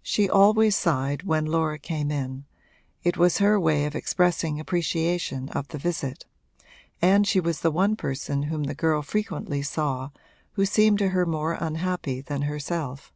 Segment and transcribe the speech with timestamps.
[0.00, 2.46] She always sighed when Laura came in
[3.04, 6.24] it was her way of expressing appreciation of the visit
[7.02, 10.08] and she was the one person whom the girl frequently saw
[10.52, 13.12] who seemed to her more unhappy than herself.